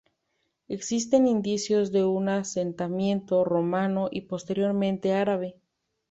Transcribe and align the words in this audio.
Existen 0.67 1.27
indicios 1.27 1.91
de 1.91 2.03
un 2.03 2.27
asentamiento 2.27 3.43
romano 3.45 4.09
y 4.11 4.21
posteriormente 4.21 5.13
árabe. 5.13 5.57